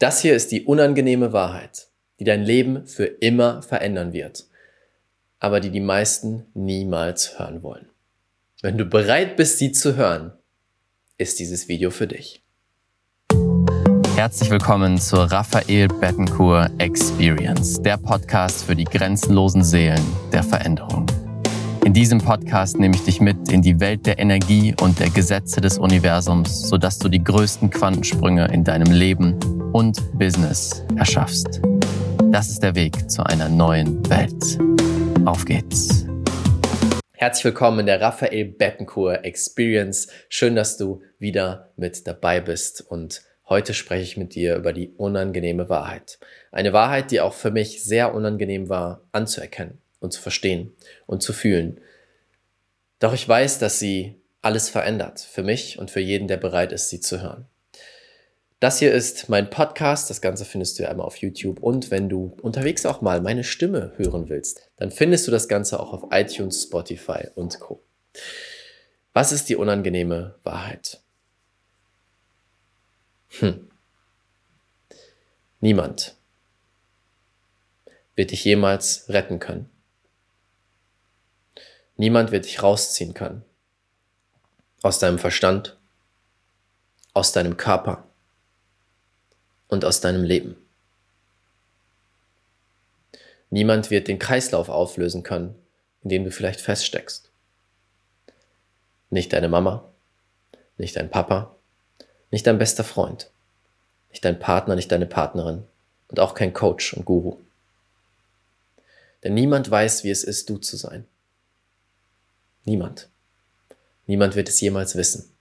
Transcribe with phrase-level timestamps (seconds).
[0.00, 1.88] Das hier ist die unangenehme Wahrheit,
[2.20, 4.44] die dein Leben für immer verändern wird,
[5.40, 7.88] aber die die meisten niemals hören wollen.
[8.62, 10.34] Wenn du bereit bist, sie zu hören,
[11.16, 12.44] ist dieses Video für dich.
[14.14, 21.06] Herzlich willkommen zur Raphael Bettencourt Experience, der Podcast für die grenzenlosen Seelen der Veränderung.
[21.84, 25.60] In diesem Podcast nehme ich dich mit in die Welt der Energie und der Gesetze
[25.60, 31.60] des Universums, sodass du die größten Quantensprünge in deinem Leben und Business erschaffst.
[32.30, 34.58] Das ist der Weg zu einer neuen Welt.
[35.26, 36.06] Auf geht's.
[37.12, 40.08] Herzlich willkommen in der Raphael Bettencourt Experience.
[40.28, 44.90] Schön, dass du wieder mit dabei bist und heute spreche ich mit dir über die
[44.96, 46.18] unangenehme Wahrheit.
[46.52, 50.72] Eine Wahrheit, die auch für mich sehr unangenehm war anzuerkennen und zu verstehen
[51.06, 51.80] und zu fühlen.
[53.00, 56.88] Doch ich weiß, dass sie alles verändert, für mich und für jeden, der bereit ist,
[56.88, 57.46] sie zu hören.
[58.60, 60.10] Das hier ist mein Podcast.
[60.10, 61.60] Das Ganze findest du ja einmal auf YouTube.
[61.60, 65.78] Und wenn du unterwegs auch mal meine Stimme hören willst, dann findest du das Ganze
[65.78, 67.84] auch auf iTunes, Spotify und Co.
[69.12, 71.00] Was ist die unangenehme Wahrheit?
[73.38, 73.70] Hm.
[75.60, 76.16] Niemand
[78.16, 79.70] wird dich jemals retten können.
[81.96, 83.44] Niemand wird dich rausziehen können.
[84.82, 85.78] Aus deinem Verstand,
[87.14, 88.08] aus deinem Körper
[89.68, 90.56] und aus deinem Leben.
[93.50, 95.54] Niemand wird den Kreislauf auflösen können,
[96.02, 97.30] in dem du vielleicht feststeckst.
[99.10, 99.90] Nicht deine Mama,
[100.76, 101.54] nicht dein Papa,
[102.30, 103.30] nicht dein bester Freund,
[104.10, 105.64] nicht dein Partner, nicht deine Partnerin
[106.08, 107.38] und auch kein Coach und Guru.
[109.24, 111.06] Denn niemand weiß, wie es ist, du zu sein.
[112.64, 113.08] Niemand.
[114.06, 115.32] Niemand wird es jemals wissen.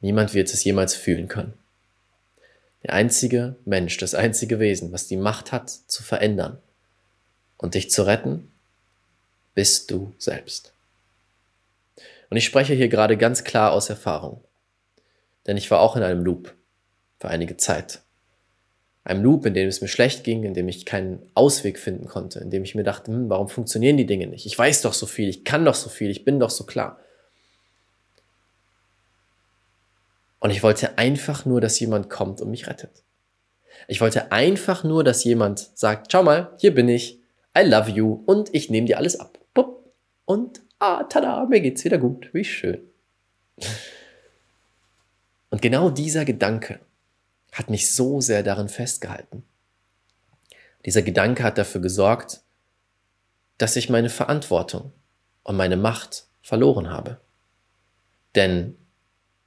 [0.00, 1.54] Niemand wird es jemals fühlen können.
[2.82, 6.58] Der einzige Mensch, das einzige Wesen, was die Macht hat, zu verändern
[7.58, 8.50] und dich zu retten,
[9.54, 10.72] bist du selbst.
[12.30, 14.42] Und ich spreche hier gerade ganz klar aus Erfahrung.
[15.46, 16.54] Denn ich war auch in einem Loop
[17.18, 18.00] für einige Zeit.
[19.04, 22.38] Einem Loop, in dem es mir schlecht ging, in dem ich keinen Ausweg finden konnte,
[22.38, 24.46] in dem ich mir dachte, hm, warum funktionieren die Dinge nicht?
[24.46, 26.98] Ich weiß doch so viel, ich kann doch so viel, ich bin doch so klar.
[30.40, 33.04] Und ich wollte einfach nur, dass jemand kommt und mich rettet.
[33.88, 37.20] Ich wollte einfach nur, dass jemand sagt, schau mal, hier bin ich,
[37.56, 39.38] I love you und ich nehme dir alles ab.
[40.30, 42.88] Und ah, tada, mir geht's wieder gut, wie schön.
[45.50, 46.78] Und genau dieser Gedanke
[47.50, 49.42] hat mich so sehr darin festgehalten.
[50.84, 52.42] Dieser Gedanke hat dafür gesorgt,
[53.58, 54.92] dass ich meine Verantwortung
[55.42, 57.20] und meine Macht verloren habe.
[58.36, 58.76] Denn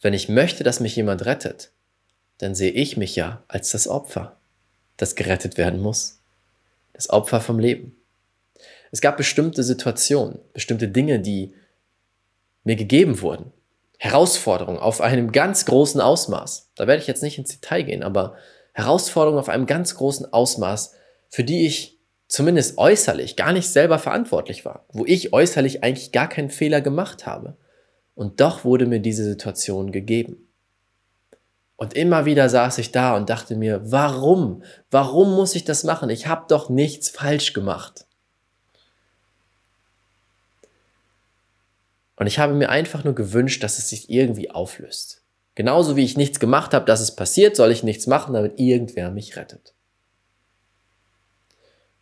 [0.00, 1.72] wenn ich möchte, dass mich jemand rettet,
[2.38, 4.36] dann sehe ich mich ja als das Opfer,
[4.96, 6.20] das gerettet werden muss.
[6.92, 7.96] Das Opfer vom Leben.
[8.90, 11.54] Es gab bestimmte Situationen, bestimmte Dinge, die
[12.64, 13.52] mir gegeben wurden.
[13.98, 16.70] Herausforderungen auf einem ganz großen Ausmaß.
[16.76, 18.36] Da werde ich jetzt nicht ins Detail gehen, aber
[18.72, 20.94] Herausforderungen auf einem ganz großen Ausmaß,
[21.30, 26.28] für die ich zumindest äußerlich gar nicht selber verantwortlich war, wo ich äußerlich eigentlich gar
[26.28, 27.56] keinen Fehler gemacht habe.
[28.16, 30.48] Und doch wurde mir diese Situation gegeben.
[31.76, 34.62] Und immer wieder saß ich da und dachte mir, warum?
[34.90, 36.08] Warum muss ich das machen?
[36.08, 38.06] Ich habe doch nichts falsch gemacht.
[42.16, 45.22] Und ich habe mir einfach nur gewünscht, dass es sich irgendwie auflöst.
[45.54, 49.10] Genauso wie ich nichts gemacht habe, dass es passiert, soll ich nichts machen, damit irgendwer
[49.10, 49.74] mich rettet.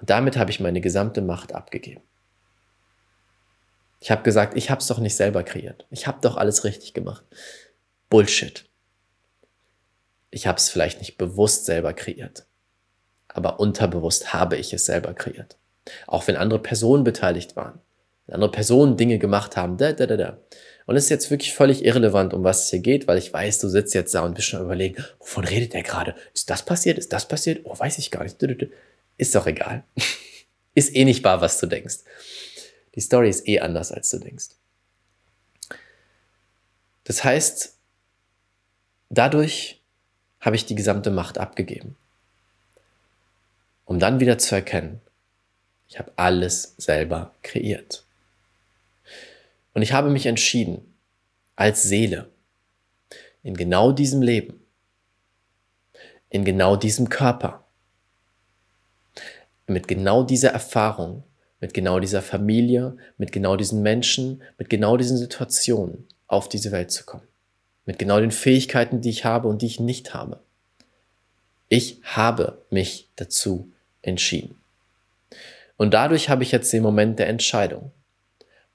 [0.00, 2.02] Und damit habe ich meine gesamte Macht abgegeben.
[4.00, 5.86] Ich habe gesagt, ich habe es doch nicht selber kreiert.
[5.90, 7.24] Ich habe doch alles richtig gemacht.
[8.08, 8.64] Bullshit.
[10.30, 12.46] Ich habe es vielleicht nicht bewusst selber kreiert,
[13.28, 15.56] aber unterbewusst habe ich es selber kreiert.
[16.06, 17.80] Auch wenn andere Personen beteiligt waren,
[18.26, 20.38] wenn andere Personen Dinge gemacht haben, da, da, da, da.
[20.86, 23.58] Und es ist jetzt wirklich völlig irrelevant, um was es hier geht, weil ich weiß,
[23.58, 26.14] du sitzt jetzt da und bist schon überlegen, wovon redet der gerade?
[26.32, 26.98] Ist das passiert?
[26.98, 27.60] Ist das passiert?
[27.64, 28.36] Oh, weiß ich gar nicht.
[29.16, 29.84] Ist doch egal.
[30.74, 31.98] ist eh nicht wahr, was du denkst.
[32.94, 34.50] Die Story ist eh anders, als du denkst.
[37.04, 37.76] Das heißt,
[39.08, 39.80] dadurch
[40.40, 41.96] habe ich die gesamte Macht abgegeben,
[43.84, 45.00] um dann wieder zu erkennen,
[45.88, 48.04] ich habe alles selber kreiert.
[49.74, 50.94] Und ich habe mich entschieden,
[51.56, 52.30] als Seele,
[53.42, 54.64] in genau diesem Leben,
[56.28, 57.64] in genau diesem Körper,
[59.66, 61.24] mit genau dieser Erfahrung
[61.60, 66.90] mit genau dieser Familie, mit genau diesen Menschen, mit genau diesen Situationen auf diese Welt
[66.90, 67.26] zu kommen.
[67.84, 70.40] Mit genau den Fähigkeiten, die ich habe und die ich nicht habe.
[71.68, 73.72] Ich habe mich dazu
[74.02, 74.56] entschieden.
[75.76, 77.92] Und dadurch habe ich jetzt den Moment der Entscheidung.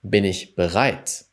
[0.02, 1.26] Bin ich bereit,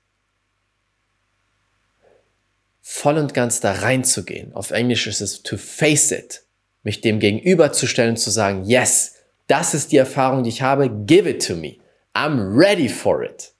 [2.81, 4.52] voll und ganz da reinzugehen?
[4.54, 6.43] Auf Englisch ist es to face it,
[6.82, 9.22] mich dem gegenüberzustellen und zu sagen, yes,
[9.52, 11.76] das ist die Erfahrung, die ich habe, give it to me.
[12.14, 13.52] I'm ready for it.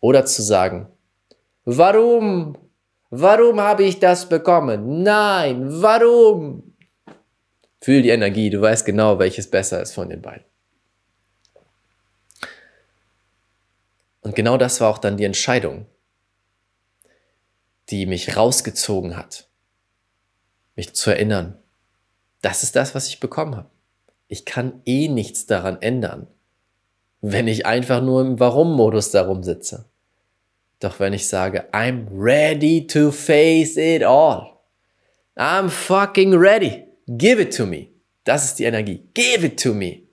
[0.00, 0.88] Oder zu sagen,
[1.64, 2.58] warum?
[3.10, 5.04] Warum habe ich das bekommen?
[5.04, 6.74] Nein, warum?
[7.80, 10.44] Fühl die Energie, du weißt genau, welches besser ist von den beiden.
[14.22, 15.86] Und genau das war auch dann die Entscheidung,
[17.90, 19.48] die mich rausgezogen hat,
[20.74, 21.56] mich zu erinnern,
[22.40, 23.71] das ist das, was ich bekommen habe.
[24.32, 26.26] Ich kann eh nichts daran ändern,
[27.20, 29.90] wenn ich einfach nur im Warum-Modus darum sitze.
[30.80, 34.56] Doch wenn ich sage, I'm ready to face it all.
[35.36, 36.84] I'm fucking ready.
[37.06, 37.88] Give it to me.
[38.24, 39.06] Das ist die Energie.
[39.12, 40.04] Give it to me.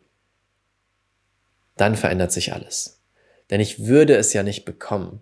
[1.78, 3.02] Dann verändert sich alles.
[3.50, 5.22] Denn ich würde es ja nicht bekommen,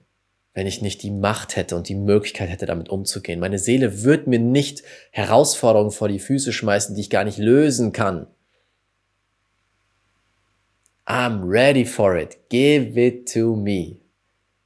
[0.56, 3.40] wenn ich nicht die Macht hätte und die Möglichkeit hätte, damit umzugehen.
[3.40, 7.92] Meine Seele wird mir nicht Herausforderungen vor die Füße schmeißen, die ich gar nicht lösen
[7.92, 8.26] kann.
[11.08, 12.50] I'm ready for it.
[12.50, 14.02] Give it to me.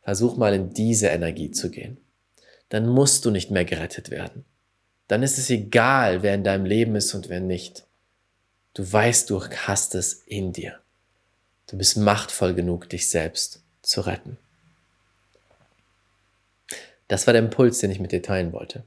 [0.02, 1.98] Versuch mal in diese Energie zu gehen.
[2.70, 4.44] Dann musst du nicht mehr gerettet werden.
[5.08, 7.86] Dann ist es egal, wer in deinem Leben ist und wer nicht.
[8.74, 10.80] Du weißt, du hast es in dir.
[11.68, 14.38] Du bist machtvoll genug, dich selbst zu retten.
[17.08, 18.84] Das war der Impuls, den ich mit dir teilen wollte.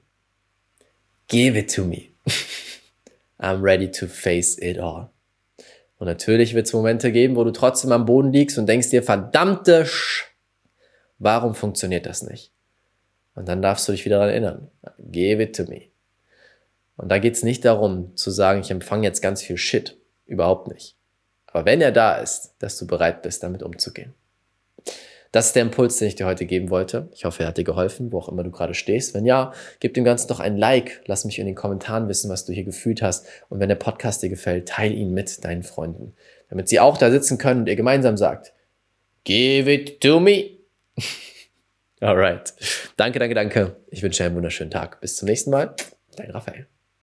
[1.28, 2.08] Give it to me.
[3.38, 5.13] I'm ready to face it all.
[6.04, 9.02] Und natürlich wird es Momente geben, wo du trotzdem am Boden liegst und denkst dir,
[9.02, 10.34] verdammte Sch,
[11.18, 12.52] warum funktioniert das nicht?
[13.34, 14.70] Und dann darfst du dich wieder daran erinnern.
[14.98, 15.84] Give it to me.
[16.98, 19.96] Und da geht es nicht darum zu sagen, ich empfange jetzt ganz viel Shit.
[20.26, 20.94] Überhaupt nicht.
[21.46, 24.12] Aber wenn er da ist, dass du bereit bist, damit umzugehen.
[25.34, 27.08] Das ist der Impuls, den ich dir heute geben wollte.
[27.12, 29.14] Ich hoffe, er hat dir geholfen, wo auch immer du gerade stehst.
[29.14, 31.02] Wenn ja, gib dem Ganzen doch ein Like.
[31.06, 33.26] Lass mich in den Kommentaren wissen, was du hier gefühlt hast.
[33.48, 36.14] Und wenn der Podcast dir gefällt, teile ihn mit deinen Freunden,
[36.50, 38.52] damit sie auch da sitzen können und ihr gemeinsam sagt,
[39.24, 40.50] Give it to me.
[42.00, 42.54] Alright.
[42.96, 43.76] Danke, danke, danke.
[43.90, 45.00] Ich wünsche dir einen wunderschönen Tag.
[45.00, 45.74] Bis zum nächsten Mal.
[46.14, 46.68] Dein Raphael.